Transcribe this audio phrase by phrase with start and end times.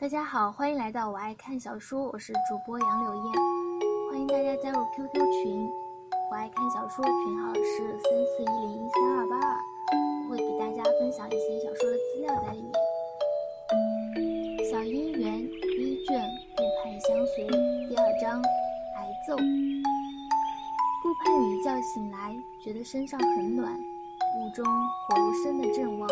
[0.00, 3.34] 大家好，欢迎来到我爱看小说，我是主播杨柳燕，
[4.10, 5.70] 欢迎大家加入 QQ 群，
[6.30, 9.60] 我爱看小说群号是三四一零一三二八二，
[10.26, 12.72] 会给大家分享一些小说的资料在里面。
[14.70, 16.18] 小姻缘第一卷，
[16.56, 17.46] 顾盼相随
[17.86, 18.40] 第二章，
[18.96, 19.36] 挨揍。
[19.36, 26.08] 顾盼雨一觉醒来，觉得身上很暖，屋中火炉生的正旺，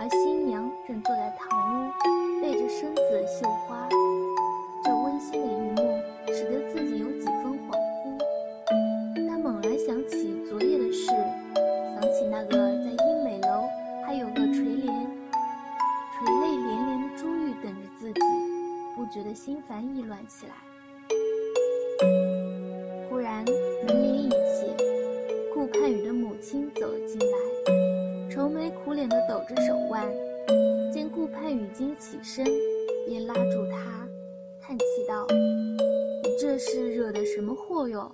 [0.00, 1.92] 而新娘正坐在堂屋，
[2.40, 3.86] 背着身子绣花。
[4.82, 9.28] 这温馨的一幕，使得自己有几分恍惚。
[9.28, 11.08] 他猛然想起昨夜的事，
[11.92, 13.68] 想起那个在英美楼
[14.06, 15.06] 还有个垂帘、
[16.14, 18.20] 垂泪连连的珠玉等着自己，
[18.96, 20.69] 不觉得心烦意乱起来。
[31.40, 32.44] 顾盼雨经起身，
[33.08, 34.06] 便拉住他，
[34.60, 35.26] 叹气道
[36.22, 38.12] ：“你这是惹的什么祸哟？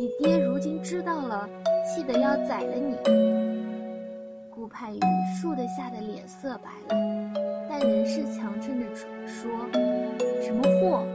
[0.00, 1.46] 你爹如今知道了，
[1.84, 2.96] 气得要宰了你。”
[4.48, 4.98] 顾盼雨
[5.38, 7.30] 倏地吓得脸色白了，
[7.68, 8.86] 但仍是强撑着
[9.26, 9.50] 说
[10.42, 11.06] ：“什么祸？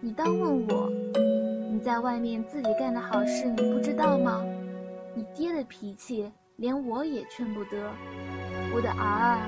[0.00, 0.90] 你当问我？
[1.70, 4.42] 你在外面自己干的好事，你不知道吗？
[5.14, 7.92] 你爹的脾气，连我也劝不得。
[8.74, 9.46] 我的儿啊，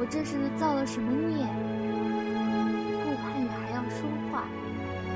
[0.00, 1.44] 我这是造了什么孽？”
[3.04, 4.48] 顾盼雨还要说话，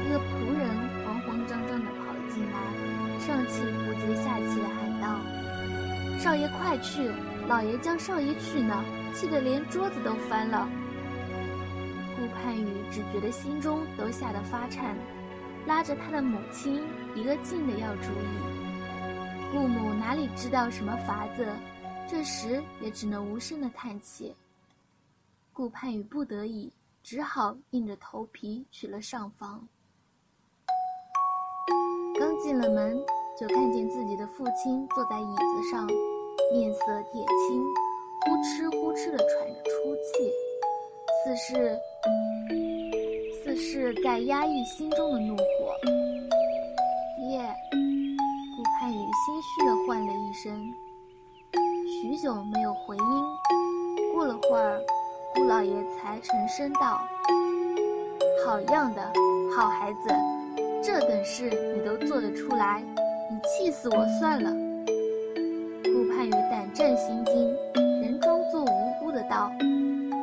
[0.04, 0.68] 一个仆人
[1.04, 2.56] 慌慌张张地跑了进来，
[3.18, 5.18] 上气不接下气地喊道
[6.20, 7.10] ：“少爷快去！
[7.48, 10.68] 老爷叫少爷去呢，气得连桌子都翻了。”
[12.16, 14.94] 顾盼雨只觉得心中都吓得发颤，
[15.66, 16.82] 拉着他的母亲
[17.14, 19.52] 一个劲地要主意。
[19.52, 21.46] 顾母哪里知道什么法子，
[22.08, 24.34] 这时也只能无声地叹气。
[25.55, 29.64] 顾盼雨不得已，只好硬着头皮去了上房。
[32.19, 32.98] 刚进了门，
[33.38, 35.87] 就看见自己的父亲坐在椅子上，
[36.53, 37.62] 面色铁青，
[38.26, 40.28] 呼哧呼哧的喘着粗气，
[41.22, 41.78] 似是
[43.44, 45.44] 似是在压抑心中的怒火。
[47.16, 47.38] 爹，
[48.56, 50.60] 顾盼雨心虚的唤了一声，
[51.86, 53.04] 许久没有回音。
[54.12, 54.81] 过了会儿，
[55.34, 57.00] 顾老爷才沉声道
[58.47, 59.03] ：“好样的，
[59.56, 60.09] 好孩子，
[60.83, 62.83] 这等事你都做得出来，
[63.31, 64.50] 你气死我算了。”
[65.84, 67.56] 顾盼雨胆战心惊，
[68.03, 69.50] 仍装作无辜的道：“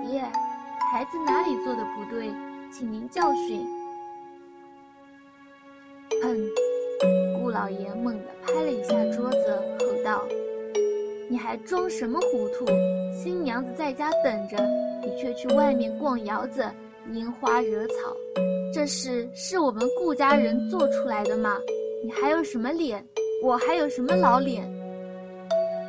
[0.09, 0.21] 爹，
[0.91, 2.33] 孩子哪里做的不对，
[2.71, 3.63] 请您教训。”
[6.23, 6.49] 砰！
[7.39, 10.23] 顾老爷猛地拍了一下桌子，吼道
[11.31, 12.65] ：“你还装什么糊涂？
[13.13, 14.57] 新娘子在家等着，
[15.01, 16.69] 你却去外面逛窑子、
[17.09, 18.13] 拈花惹草，
[18.73, 21.57] 这事是我们顾家人做出来的吗？
[22.03, 23.01] 你还有什么脸？
[23.41, 24.69] 我还有什么老脸？”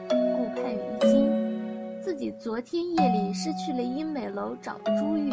[0.08, 5.32] 顾盼雨一惊，自己昨天夜里是去了英美楼找珠玉，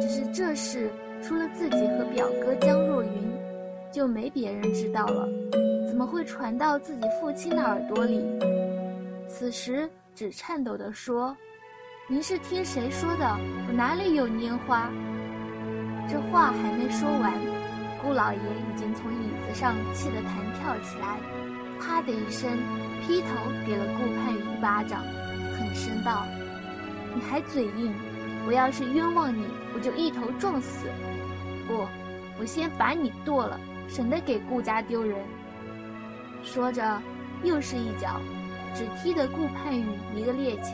[0.00, 0.90] 只是这事
[1.22, 3.10] 除了自己和表哥江若云，
[3.92, 5.28] 就没别人知道了，
[5.86, 8.24] 怎么会传到自己父亲的耳朵里？
[9.28, 11.36] 此时只颤抖地说
[12.08, 13.26] ：“您是听谁说的？
[13.66, 14.90] 我哪里有拈花？”
[16.08, 17.32] 这话还没说完，
[18.02, 21.18] 顾老爷已经从椅子上气得弹跳起来，
[21.80, 22.50] 啪的一声
[23.02, 23.28] 劈头
[23.66, 25.02] 给了顾盼雨一巴掌，
[25.56, 26.26] 狠声道
[27.14, 27.92] ：“你还嘴硬！
[28.46, 30.86] 我要是冤枉你，我就一头撞死！
[31.66, 31.86] 不，
[32.38, 33.58] 我先把你剁了，
[33.88, 35.18] 省得给顾家丢人。”
[36.44, 37.00] 说着，
[37.42, 38.20] 又是一脚。
[38.74, 40.72] 只踢得顾盼雨一个趔趄。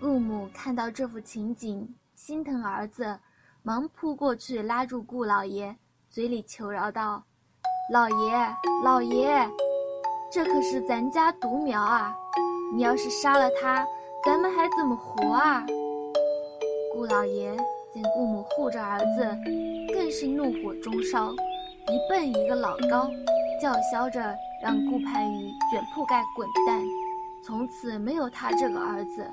[0.00, 3.18] 顾母看到这幅情景，心疼儿子，
[3.62, 5.76] 忙扑过去拉住顾老爷，
[6.08, 7.22] 嘴里求饶道
[7.92, 8.34] ：“老爷，
[8.82, 9.46] 老爷，
[10.32, 12.16] 这可是咱家独苗啊！
[12.74, 13.86] 你要是杀了他，
[14.24, 15.66] 咱们还怎么活啊？”
[16.94, 17.54] 顾老爷
[17.92, 19.36] 见顾母护着儿子，
[19.92, 23.10] 更是怒火中烧，一蹦一个老高，
[23.60, 24.34] 叫嚣着。
[24.62, 26.82] 让顾盼雨卷铺盖滚蛋，
[27.42, 29.26] 从此没有他这个儿子。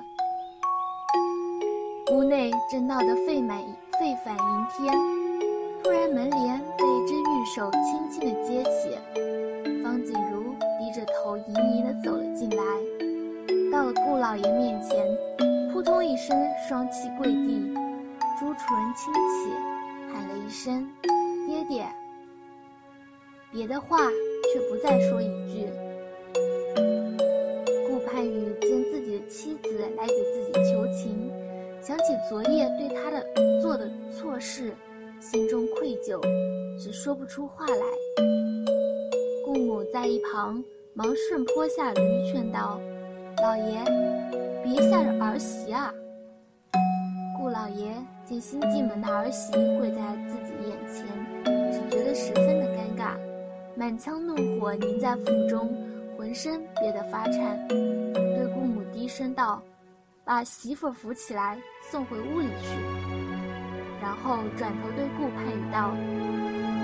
[2.12, 3.62] 屋内正闹得沸满
[4.00, 4.98] 沸反盈天，
[5.84, 8.96] 突然门帘被一只玉手轻轻地揭起，
[9.82, 12.62] 方锦如低着头盈盈地走了进来，
[13.70, 15.06] 到了顾老爷面前，
[15.70, 16.34] 扑通一声
[16.66, 17.70] 双膝跪地，
[18.40, 18.66] 朱唇
[18.96, 19.50] 轻启，
[20.10, 20.90] 喊了一声
[21.46, 21.86] “爹爹”，
[23.52, 23.98] 别的话。
[24.52, 25.66] 却不再说一句。
[27.86, 31.30] 顾盼雨见自己的妻子来给自己求情，
[31.80, 33.24] 想起昨夜对他的
[33.60, 34.72] 做的错事，
[35.20, 36.20] 心中愧疚，
[36.78, 37.82] 只说不出话来。
[39.44, 40.62] 顾母在一旁
[40.92, 42.00] 忙顺坡下驴，
[42.30, 42.80] 劝道
[43.42, 43.82] ：“老爷，
[44.62, 45.92] 别吓着儿媳啊！”
[47.40, 47.92] 顾老爷
[48.26, 49.96] 见新进门的儿媳跪在
[50.28, 51.06] 自己眼前，
[51.72, 52.67] 只觉得十分的，
[53.78, 55.72] 满腔怒火凝在腹中，
[56.16, 59.62] 浑身憋得发颤，对顾母低声道。
[60.24, 61.56] 把媳妇扶起来，
[61.88, 62.74] 送回屋里去。
[64.02, 65.94] 然后转头对顾盼雨道：“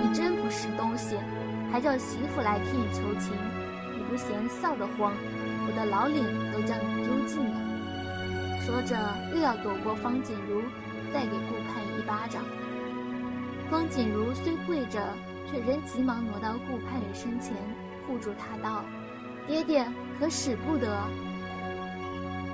[0.01, 1.17] 你真不是东西，
[1.69, 3.33] 还叫媳妇来替你求情，
[3.97, 5.11] 你不嫌臊得慌，
[5.67, 7.59] 我的老脸都叫你丢尽了。”
[8.65, 8.95] 说着
[9.35, 10.61] 又要躲过方锦如，
[11.13, 12.41] 再给顾盼一巴掌。
[13.69, 15.03] 方锦如虽跪着，
[15.49, 17.53] 却仍急忙挪到顾盼雨身前，
[18.07, 18.83] 护住他道
[19.47, 19.85] ：“爹爹
[20.19, 21.01] 可使不得。”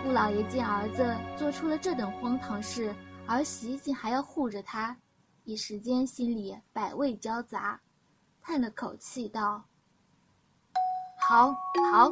[0.03, 2.93] 顾老爷见儿子做出了这等荒唐事，
[3.27, 4.97] 儿媳竟还要护着他，
[5.43, 7.79] 一时间心里百味交杂，
[8.41, 9.63] 叹了口气道
[11.29, 11.53] ：“好，
[11.91, 12.11] 好，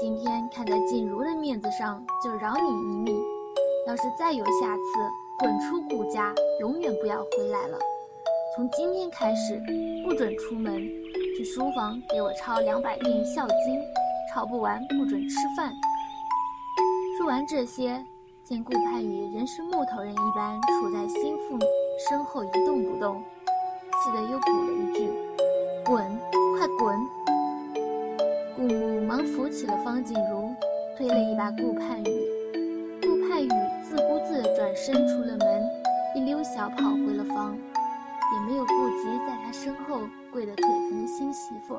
[0.00, 3.22] 今天看在锦如的面子上，就饶你一命。
[3.86, 4.82] 要是再有下次，
[5.38, 7.78] 滚出顾家，永远不要回来了。
[8.54, 9.58] 从今天开始，
[10.04, 10.86] 不准出门，
[11.34, 13.80] 去书房给我抄两百遍孝经，
[14.30, 15.72] 抄不完不准吃饭。”
[17.16, 18.04] 说完这些，
[18.44, 21.58] 见顾盼雨仍是木头人一般杵在心腹
[22.06, 23.22] 身后一动不动，
[24.02, 25.08] 气得又补了一句
[25.82, 26.04] ：“滚，
[26.58, 26.94] 快滚！”
[28.54, 30.54] 顾母忙扶起了方锦如，
[30.98, 32.28] 推了一把顾盼雨。
[33.00, 33.48] 顾盼雨
[33.82, 35.70] 自顾自转身出了门，
[36.14, 37.56] 一溜小跑回了房，
[38.32, 40.00] 也没有顾及在他身后
[40.32, 41.76] 跪得腿疼的新媳妇。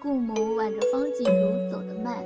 [0.00, 2.24] 顾母挽着方锦如走得慢。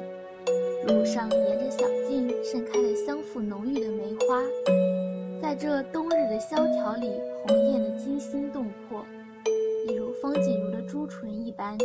[0.89, 4.43] 路上沿着小径盛开了香馥浓郁的梅花，
[5.41, 7.13] 在这冬日的萧条里，
[7.47, 9.05] 红艳的惊心动魄，
[9.87, 11.77] 一如方锦如的朱唇一般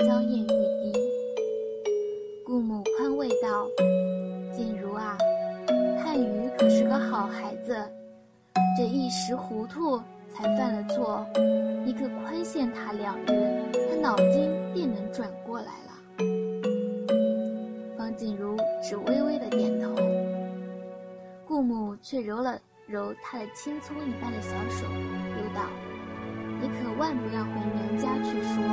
[0.00, 0.92] 娇艳欲滴。
[2.44, 3.68] 顾母宽慰道
[4.52, 5.16] ：“锦如啊，
[6.02, 7.76] 盼雨可是个好孩子，
[8.76, 10.00] 这一时糊涂
[10.40, 11.26] 才犯了错，
[11.84, 15.92] 你可宽限他两日，他脑筋便能转过来了。”
[17.98, 19.94] 方锦如只微微的点头，
[21.44, 25.68] 顾母却揉了揉她的青葱一般的小手，又道
[26.58, 28.64] ：“你可万不要回娘家去说，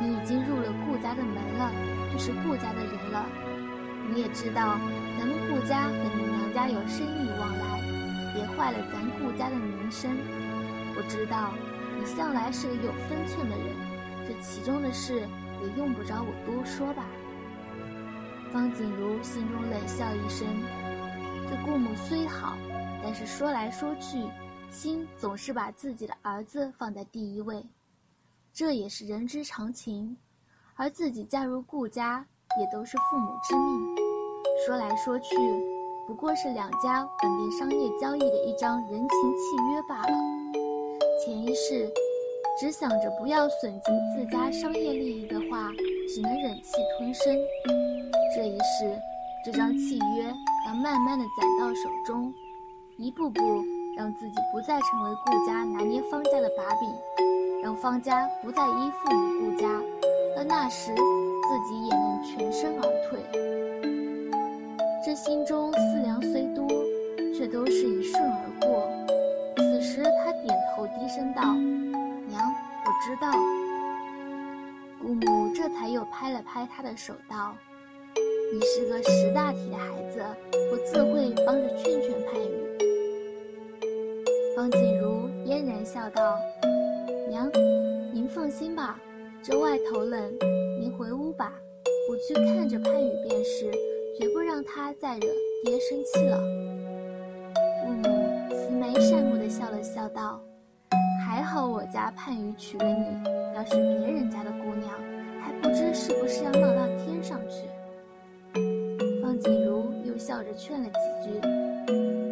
[0.00, 1.70] 你已经入了顾家的门了，
[2.10, 3.26] 就是顾家的人了。
[4.08, 4.78] 你也知道，
[5.18, 7.82] 咱们顾家和你娘家有生意往来，
[8.32, 10.16] 别坏了咱顾家的名声。
[10.96, 11.52] 我知道，
[11.98, 13.76] 你向来是个有分寸的人，
[14.26, 15.28] 这其中的事
[15.62, 17.04] 也用不着我多说吧。”
[18.52, 20.46] 方锦如心中冷笑一声，
[21.50, 22.56] 这顾母虽好，
[23.02, 24.24] 但是说来说去，
[24.70, 27.62] 心总是把自己的儿子放在第一位，
[28.52, 30.16] 这也是人之常情。
[30.76, 32.24] 而自己嫁入顾家，
[32.58, 33.96] 也都是父母之命。
[34.64, 35.34] 说来说去，
[36.06, 40.55] 不过是两家稳定商业交易的一张人情契约罢了。
[41.26, 41.92] 前一世，
[42.56, 45.72] 只想着不要损及自家商业利益的话，
[46.08, 47.36] 只能忍气吞声。
[48.32, 48.96] 这一世，
[49.44, 50.22] 这张契约
[50.68, 52.32] 要慢慢的攒到手中，
[52.96, 53.42] 一步步
[53.96, 56.88] 让自己不再成为顾家拿捏方家的把柄，
[57.60, 59.66] 让方家不再依附于顾家，
[60.36, 63.18] 到那时自己也能全身而退。
[65.04, 66.64] 这心中思量虽多，
[67.36, 68.45] 却都是一瞬而。
[70.88, 71.54] 低声道
[72.28, 72.40] ：“娘，
[72.84, 73.32] 我知道。”
[75.00, 77.54] 姑母这才又拍了拍他的手道。
[78.52, 80.24] 你是个识大体的孩子，
[80.72, 82.54] 我自会帮着劝劝盼雨。
[84.56, 86.38] 方锦如嫣然笑道
[87.28, 87.50] ：“娘，
[88.14, 88.98] 您放心吧，
[89.42, 90.32] 这外头冷，
[90.80, 91.52] 您回屋吧，
[92.08, 93.70] 我去看着盼雨便是，
[94.18, 95.28] 绝不让他再惹
[95.64, 96.40] 爹生气了。”
[97.84, 98.08] 姑母
[98.50, 100.40] 慈眉善目的笑了笑道
[101.26, 103.24] ：“还好我家盼雨娶了你，
[103.56, 104.92] 要是别人家的姑娘，
[105.42, 107.66] 还不知是不是要闹到天上去。”
[109.20, 111.40] 方锦如又笑着劝了几句，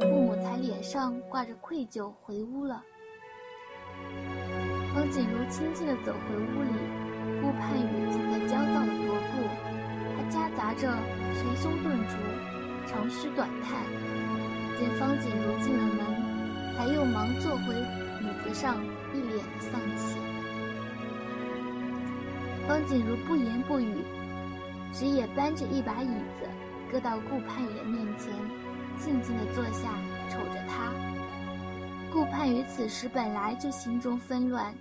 [0.01, 2.81] 父母才脸上挂着愧疚回屋了。
[4.95, 6.71] 方锦如轻轻地走回屋里，
[7.43, 9.43] 顾盼雨正在焦躁地踱步，
[10.15, 10.89] 他夹杂着
[11.35, 12.15] 捶胸顿足，
[12.87, 13.75] 长吁短叹。
[14.79, 17.75] 见方锦如进了门，才又忙坐回
[18.55, 18.83] 上，
[19.13, 20.17] 一脸的丧气。
[22.67, 24.03] 方锦如不言不语，
[24.93, 26.09] 只也搬着一把椅
[26.39, 26.47] 子。
[26.91, 28.33] 搁到顾盼雨的面前，
[28.97, 29.99] 静静地坐下，
[30.31, 30.93] 瞅着他。
[32.13, 34.73] 顾盼宇此时本来就心中纷乱，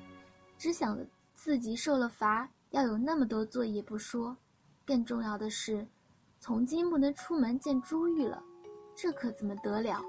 [0.58, 1.04] 只想着
[1.34, 4.38] 自己受了罚，要有那么多作业不说，
[4.86, 5.88] 更重要的是，
[6.40, 8.44] 从今不能出门见朱玉了，
[8.96, 10.00] 这可怎么得了？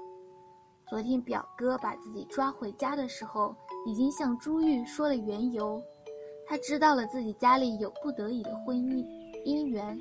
[0.87, 3.55] 昨天表哥把自己抓回家的时候，
[3.87, 5.81] 已经向朱玉说了缘由，
[6.47, 9.03] 他知道了自己家里有不得已的婚姻
[9.45, 9.97] 姻缘。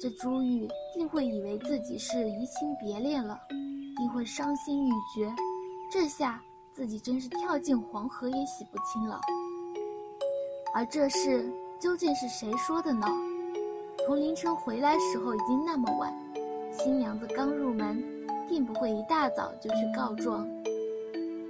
[0.00, 3.40] 这朱玉定会以为自己是移情别恋了，
[3.96, 5.32] 定会伤心欲绝。
[5.90, 6.40] 这下
[6.72, 9.20] 自己真是跳进黄河也洗不清了。
[10.72, 13.06] 而这事究竟是谁说的呢？
[14.06, 16.12] 从凌晨回来时候已经那么晚，
[16.72, 18.02] 新娘子刚入门，
[18.48, 20.48] 定不会一大早就去告状。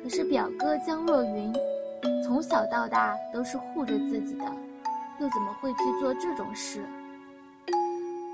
[0.03, 1.53] 可是表哥江若云，
[2.25, 4.45] 从小到大都是护着自己的，
[5.21, 6.81] 又怎么会去做这种事？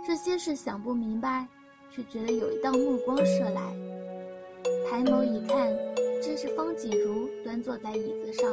[0.07, 1.47] 这些事想不明白，
[1.91, 3.61] 却觉得有一道目光射来。
[4.91, 5.71] 抬眸一看，
[6.23, 8.51] 正是方锦如端坐在椅子上，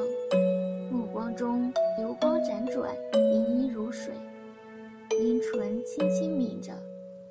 [0.92, 4.14] 目光中流光辗转，盈盈如水，
[5.22, 6.74] 樱唇轻轻抿着，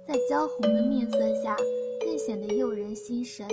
[0.02, 1.54] 在娇红的面色下，
[2.18, 3.46] 显得诱人心神。